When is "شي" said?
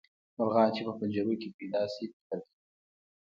1.93-2.05